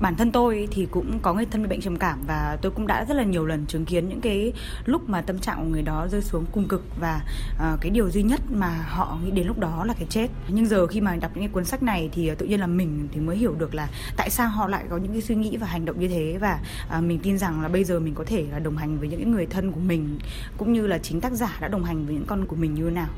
[0.02, 2.88] Bản thân tôi thì cũng có người thân bị bệnh trầm cảm và tôi cũng
[2.88, 4.54] đã rất là nhiều lần chứng kiến những cái
[4.86, 7.22] lúc mà tâm trạng của người đó rơi xuống cùng cực và
[7.56, 10.28] uh, cái điều duy nhất mà họ nghĩ đến lúc đó là cái chết.
[10.48, 12.68] Nhưng giờ khi mà đọc những cái cuốn sách này thì ờ, tự nhiên là
[12.68, 13.88] mình thì mới hiểu được là
[14.18, 16.60] tại sao họ lại có những cái suy nghĩ và hành động như thế và
[16.98, 19.32] uh, mình tin rằng là bây giờ mình có thể là đồng hành với những
[19.32, 20.20] người thân của mình,
[20.58, 22.84] cũng như là chính tác giả đã đồng hành với những con của mình như
[22.84, 23.10] thế nào.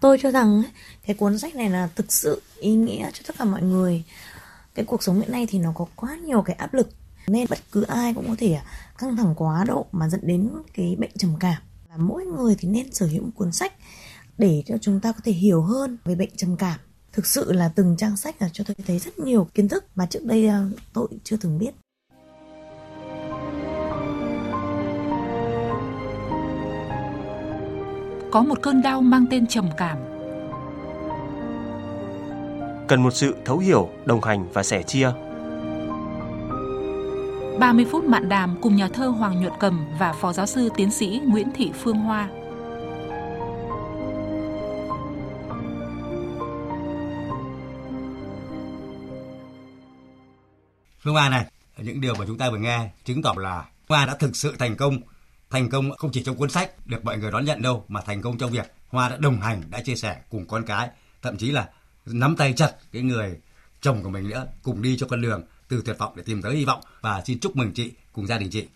[0.00, 0.62] Tôi cho rằng
[1.06, 4.04] cái cuốn sách này là thực sự ý nghĩa cho tất cả mọi người.
[4.74, 6.88] Cái cuộc sống hiện nay thì nó có quá nhiều cái áp lực,
[7.26, 8.58] nên bất cứ ai cũng có thể
[8.98, 11.62] căng thẳng quá độ mà dẫn đến cái bệnh trầm cảm.
[11.88, 13.72] Và mỗi người thì nên sở hữu một cuốn sách
[14.38, 16.78] để cho chúng ta có thể hiểu hơn về bệnh trầm cảm.
[17.12, 20.06] Thực sự là từng trang sách là cho tôi thấy rất nhiều kiến thức mà
[20.06, 21.74] trước đây ờ, tôi chưa từng biết.
[28.32, 29.98] Có một cơn đau mang tên trầm cảm
[32.90, 35.12] cần một sự thấu hiểu, đồng hành và sẻ chia.
[37.60, 40.90] 30 phút mạn đàm cùng nhà thơ Hoàng Nhuận Cầm và Phó Giáo sư Tiến
[40.90, 42.28] sĩ Nguyễn Thị Phương Hoa.
[51.02, 51.46] Phương Hoa này,
[51.78, 54.76] những điều mà chúng ta vừa nghe chứng tỏ là Hoa đã thực sự thành
[54.76, 54.98] công.
[55.50, 58.22] Thành công không chỉ trong cuốn sách được mọi người đón nhận đâu, mà thành
[58.22, 60.88] công trong việc Hoa đã đồng hành, đã chia sẻ cùng con cái,
[61.22, 61.68] thậm chí là
[62.06, 63.40] nắm tay chặt cái người
[63.80, 66.56] chồng của mình nữa cùng đi cho con đường từ tuyệt vọng để tìm tới
[66.56, 68.66] hy vọng và xin chúc mừng chị cùng gia đình chị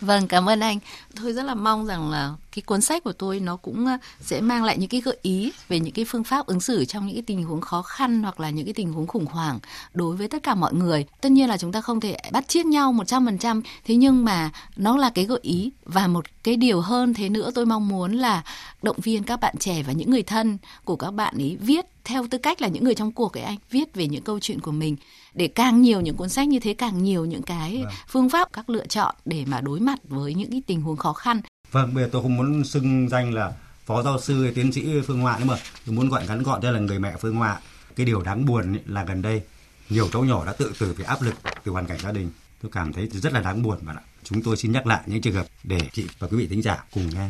[0.00, 0.78] Vâng, cảm ơn anh.
[1.16, 4.40] Tôi rất là mong rằng là cái cuốn sách của tôi nó cũng ờ, sẽ
[4.40, 7.16] mang lại những cái gợi ý về những cái phương pháp ứng xử trong những
[7.16, 9.58] cái tình huống khó khăn hoặc là những cái tình huống khủng hoảng
[9.94, 11.04] đối với tất cả mọi người.
[11.20, 14.96] Tất nhiên là chúng ta không thể bắt chiết nhau 100%, thế nhưng mà nó
[14.96, 18.42] là cái gợi ý và một cái điều hơn thế nữa tôi mong muốn là
[18.82, 22.26] động viên các bạn trẻ và những người thân của các bạn ấy viết theo
[22.30, 24.72] tư cách là những người trong cuộc ấy anh viết về những câu chuyện của
[24.72, 24.96] mình
[25.34, 27.92] để càng nhiều những cuốn sách như thế càng nhiều những cái vâng.
[28.08, 31.12] phương pháp các lựa chọn để mà đối mặt với những cái tình huống khó
[31.12, 31.40] khăn
[31.72, 33.52] vâng bây giờ tôi không muốn xưng danh là
[33.86, 35.56] phó giáo sư hay tiến sĩ phương Hoa nữa mà
[35.86, 37.60] tôi muốn gọi ngắn gọn đây là người mẹ phương Hoa.
[37.96, 39.42] cái điều đáng buồn là gần đây
[39.88, 42.30] nhiều cháu nhỏ đã tự tử vì áp lực từ hoàn cảnh gia đình
[42.62, 45.20] tôi cảm thấy rất là đáng buồn bạn ạ chúng tôi xin nhắc lại những
[45.20, 47.28] trường hợp để chị và quý vị thính giả cùng nghe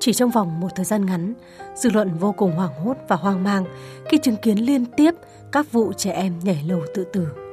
[0.00, 1.34] Chỉ trong vòng một thời gian ngắn,
[1.74, 3.64] dư luận vô cùng hoảng hốt và hoang mang
[4.10, 5.14] khi chứng kiến liên tiếp
[5.52, 7.49] các vụ trẻ em nhảy lầu tự tử.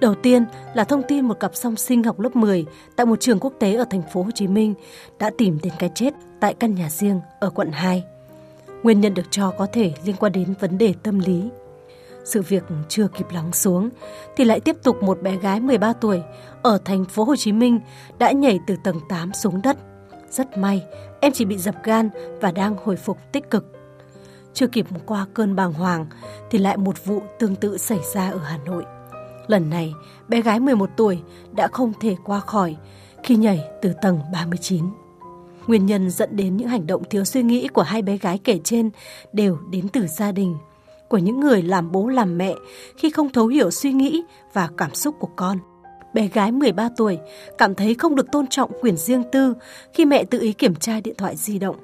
[0.00, 2.64] Đầu tiên là thông tin một cặp song sinh học lớp 10
[2.96, 4.74] tại một trường quốc tế ở thành phố Hồ Chí Minh
[5.18, 8.04] đã tìm đến cái chết tại căn nhà riêng ở quận 2.
[8.82, 11.48] Nguyên nhân được cho có thể liên quan đến vấn đề tâm lý.
[12.24, 13.90] Sự việc chưa kịp lắng xuống
[14.36, 16.22] thì lại tiếp tục một bé gái 13 tuổi
[16.62, 17.80] ở thành phố Hồ Chí Minh
[18.18, 19.76] đã nhảy từ tầng 8 xuống đất.
[20.30, 20.82] Rất may,
[21.20, 23.66] em chỉ bị dập gan và đang hồi phục tích cực.
[24.54, 26.06] Chưa kịp qua cơn bàng hoàng
[26.50, 28.84] thì lại một vụ tương tự xảy ra ở Hà Nội.
[29.46, 29.94] Lần này,
[30.28, 32.76] bé gái 11 tuổi đã không thể qua khỏi
[33.22, 34.84] khi nhảy từ tầng 39.
[35.66, 38.58] Nguyên nhân dẫn đến những hành động thiếu suy nghĩ của hai bé gái kể
[38.64, 38.90] trên
[39.32, 40.56] đều đến từ gia đình,
[41.08, 42.54] của những người làm bố làm mẹ
[42.96, 45.58] khi không thấu hiểu suy nghĩ và cảm xúc của con.
[46.14, 47.18] Bé gái 13 tuổi
[47.58, 49.54] cảm thấy không được tôn trọng quyền riêng tư
[49.92, 51.76] khi mẹ tự ý kiểm tra điện thoại di động.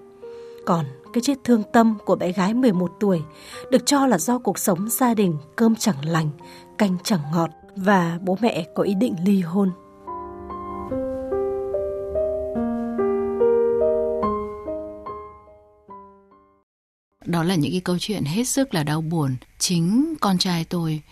[0.66, 3.22] Còn cái chết thương tâm của bé gái 11 tuổi
[3.70, 6.30] được cho là do cuộc sống gia đình cơm chẳng lành,
[6.80, 9.70] canh chẳng ngọt và bố mẹ có ý định ly hôn.
[17.24, 19.36] Đó là những cái câu chuyện hết sức là đau buồn.
[19.58, 21.02] Chính con trai tôi,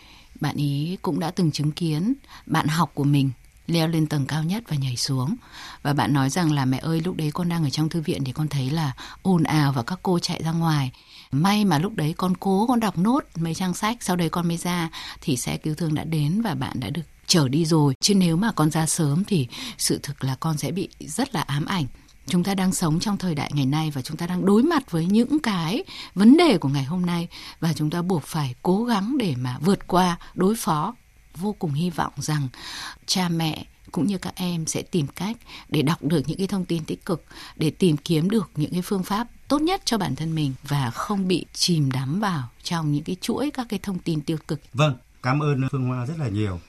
[0.40, 2.14] bạn ý cũng đã từng chứng kiến
[2.46, 3.30] bạn học của mình
[3.68, 5.36] leo lên tầng cao nhất và nhảy xuống.
[5.82, 8.24] Và bạn nói rằng là mẹ ơi lúc đấy con đang ở trong thư viện
[8.24, 10.92] thì con thấy là ồn ào và các cô chạy ra ngoài.
[11.30, 14.48] May mà lúc đấy con cố con đọc nốt mấy trang sách, sau đấy con
[14.48, 17.94] mới ra thì xe cứu thương đã đến và bạn đã được trở đi rồi.
[18.00, 21.40] Chứ nếu mà con ra sớm thì sự thực là con sẽ bị rất là
[21.40, 21.86] ám ảnh
[22.28, 24.90] chúng ta đang sống trong thời đại ngày nay và chúng ta đang đối mặt
[24.90, 27.28] với những cái vấn đề của ngày hôm nay
[27.60, 30.94] và chúng ta buộc phải cố gắng để mà vượt qua đối phó
[31.40, 32.48] vô cùng hy vọng rằng
[33.06, 35.36] cha mẹ cũng như các em sẽ tìm cách
[35.68, 37.24] để đọc được những cái thông tin tích cực
[37.56, 40.90] để tìm kiếm được những cái phương pháp tốt nhất cho bản thân mình và
[40.90, 44.60] không bị chìm đắm vào trong những cái chuỗi các cái thông tin tiêu cực.
[44.72, 46.60] Vâng, cảm ơn Phương Hoa rất là nhiều.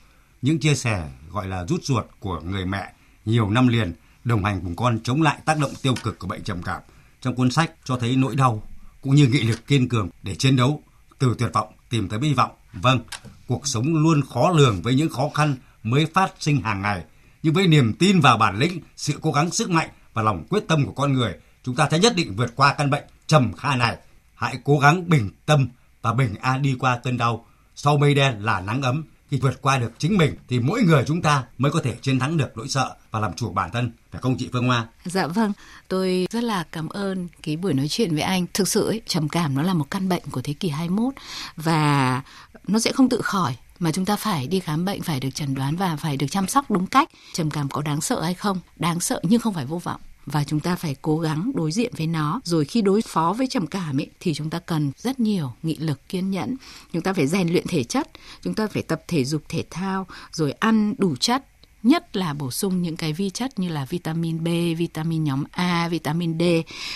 [0.42, 2.94] Những chia sẻ gọi là rút ruột của người mẹ
[3.26, 6.44] nhiều năm liền đồng hành cùng con chống lại tác động tiêu cực của bệnh
[6.44, 6.82] trầm cảm.
[7.22, 8.64] Trong cuốn sách cho thấy nỗi đau
[9.02, 10.84] cũng như nghị lực kiên cường để chiến đấu
[11.20, 12.52] từ tuyệt vọng tìm tới hy vọng.
[12.74, 13.00] Vâng,
[13.48, 17.04] cuộc sống luôn khó lường với những khó khăn mới phát sinh hàng ngày.
[17.44, 20.64] Nhưng với niềm tin vào bản lĩnh, sự cố gắng sức mạnh và lòng quyết
[20.68, 23.76] tâm của con người, chúng ta sẽ nhất định vượt qua căn bệnh trầm kha
[23.76, 23.98] này.
[24.36, 25.68] Hãy cố gắng bình tâm
[26.02, 27.46] và bình an đi qua cơn đau.
[27.76, 31.04] Sau mây đen là nắng ấm, khi vượt qua được chính mình thì mỗi người
[31.08, 33.92] chúng ta mới có thể chiến thắng được nỗi sợ và làm chủ bản thân
[34.12, 34.88] phải không chị Phương Hoa?
[35.06, 35.54] Dạ vâng,
[35.88, 38.46] tôi rất là cảm ơn cái buổi nói chuyện với anh.
[38.54, 41.14] Thực sự ấy, trầm cảm nó là một căn bệnh của thế kỷ 21
[41.56, 42.22] và
[42.68, 45.56] nó sẽ không tự khỏi mà chúng ta phải đi khám bệnh phải được chẩn
[45.56, 48.60] đoán và phải được chăm sóc đúng cách trầm cảm có đáng sợ hay không
[48.76, 51.94] đáng sợ nhưng không phải vô vọng và chúng ta phải cố gắng đối diện
[51.98, 52.42] với nó.
[52.44, 55.76] Rồi khi đối phó với trầm cảm ấy thì chúng ta cần rất nhiều nghị
[55.76, 56.56] lực kiên nhẫn.
[56.94, 58.10] Chúng ta phải rèn luyện thể chất
[58.42, 61.46] chúng ta phải tập thể dục thể thao rồi ăn đủ chất
[61.84, 65.88] nhất là bổ sung những cái vi chất như là vitamin B, vitamin nhóm A,
[65.88, 66.44] vitamin D,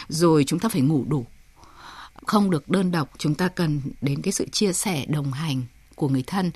[0.10, 1.26] rồi chúng ta phải ngủ đủ.
[2.26, 5.64] Không được đơn độc, chúng ta cần đến cái sự chia sẻ đồng hành
[5.96, 6.52] của người thân.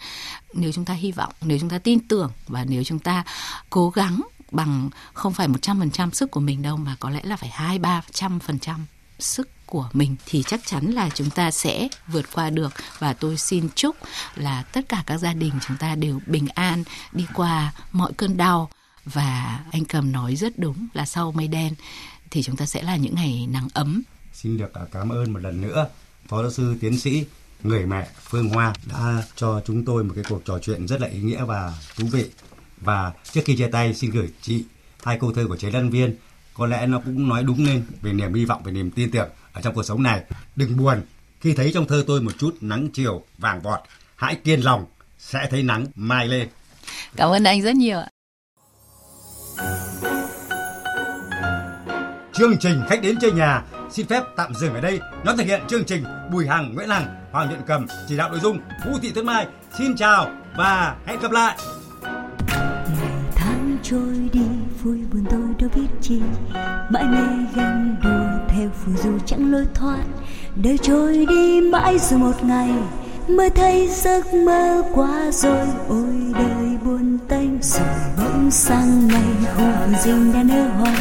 [0.54, 3.24] Nếu chúng ta hy vọng, nếu chúng ta tin tưởng và nếu chúng ta
[3.70, 7.50] cố gắng bằng không phải 100% sức của mình đâu, mà có lẽ là phải
[7.50, 8.80] 2 300%
[9.20, 13.38] sức của mình, thì chắc chắn là chúng ta sẽ vượt qua được và tôi
[13.38, 13.96] xin chúc
[14.36, 18.38] là tất cả các gia đình chúng ta đều bình an, đi qua mọi cơn
[18.38, 18.70] đau
[19.06, 21.74] và anh cầm nói rất đúng là sau mây đen
[22.32, 24.02] thì chúng ta sẽ là những ngày nắng ấm.
[24.34, 25.88] Xin được à, cảm ơn một lần nữa,
[26.28, 27.26] Phó giáo sư tiến sĩ
[27.64, 31.08] người mẹ Phương Hoa đã cho chúng tôi một cái cuộc trò chuyện rất là
[31.08, 32.26] ý nghĩa và thú vị.
[32.82, 34.66] Và trước khi chia tay xin gửi chị
[35.04, 36.16] hai câu thơ của chế Lân Viên
[36.54, 39.30] có lẽ nó cũng nói đúng lên về niềm hy vọng về niềm tin tưởng
[39.54, 40.24] ở trong cuộc sống này.
[40.56, 41.02] Đừng buồn
[41.42, 43.80] khi thấy trong thơ tôi một chút nắng chiều vàng vọt,
[44.16, 44.86] hãy kiên lòng
[45.18, 46.48] sẽ thấy nắng mai lên.
[47.16, 48.08] Cảm ơn anh rất nhiều ạ.
[52.34, 55.00] Chương trình khách đến chơi nhà xin phép tạm dừng ở đây.
[55.26, 58.40] Nó thực hiện chương trình Bùi Hằng, Nguyễn Hằng, Hoàng Nhuận Cầm, chỉ đạo nội
[58.40, 59.48] dung Vũ Thị Tuyết Mai.
[59.78, 61.58] Xin chào và hẹn gặp lại.
[63.90, 64.42] Trôi đi,
[64.84, 66.22] vui buồn tôi đâu biết chi.
[66.90, 70.04] Mãi mê ghen đùa theo phù du chẳng lối thoát.
[70.64, 72.70] Đời trôi đi mãi rồi một ngày
[73.28, 75.68] mới thấy giấc mơ quá rồi.
[75.90, 80.96] Ôi đời buồn tênh rồi, bỗng sang ngày hồ vườn rình đã nở hoa.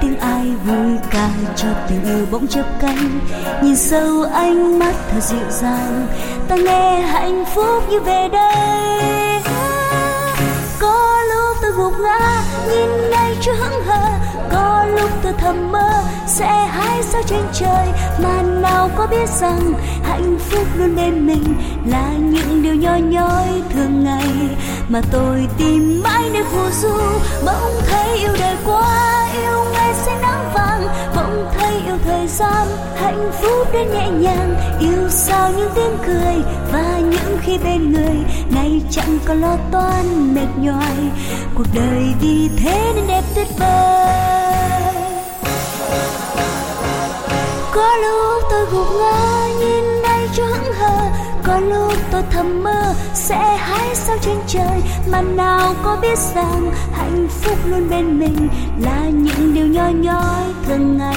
[0.00, 3.20] Tiếng ai vui ca cho tình yêu bỗng chớp cánh.
[3.62, 6.06] Nhìn sâu ánh mắt thật dịu dàng,
[6.48, 9.09] ta nghe hạnh phúc như về đây
[11.70, 14.08] tôi gục ngã, nhìn ngay chưa hững hờ.
[14.52, 17.86] Có lúc tôi thầm mơ, sẽ hái sao trên trời.
[18.22, 19.72] Mà nào có biết rằng
[20.04, 21.54] hạnh phúc luôn bên mình
[21.86, 24.30] là những điều nhỏ nhói thường ngày.
[24.88, 26.98] Mà tôi tìm mãi nơi phù du,
[27.46, 30.86] bỗng thấy yêu đời quá, yêu ngày sẽ nắng vàng.
[31.16, 31.59] Bỗng thấy
[32.04, 34.54] thời gian, hạnh phúc đến nhẹ nhàng.
[34.80, 36.34] Yêu sao những tiếng cười
[36.72, 38.16] và những khi bên người
[38.54, 40.96] ngày chẳng còn lo toan, mệt nhoài.
[41.54, 44.94] Cuộc đời vì thế nên đẹp tuyệt vời.
[47.74, 51.10] Có lúc tôi gục ngã, nhìn nay cho hững hờ.
[51.42, 54.82] Có lúc tôi thầm mơ, sẽ hái sao trên trời.
[55.12, 60.42] Mà nào có biết rằng hạnh phúc luôn bên mình là những điều nhỏ nhói
[60.66, 61.16] thường ngày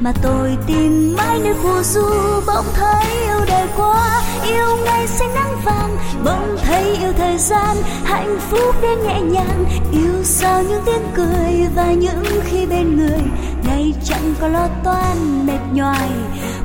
[0.00, 2.10] mà tôi tìm mãi nơi phù du
[2.46, 7.76] bỗng thấy yêu đời quá, yêu ngày xanh nắng vàng, bỗng thấy yêu thời gian,
[8.04, 9.64] hạnh phúc đến nhẹ nhàng.
[9.92, 13.20] Yêu sao những tiếng cười và những khi bên người,
[13.68, 16.10] ngày chẳng có lo toan, mệt nhoài.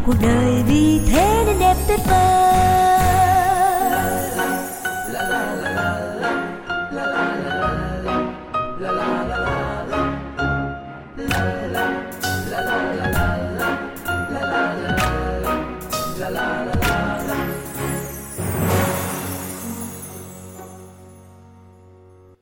[0.06, 2.55] Cuộc đời vì thế nên đẹp tuyệt vời.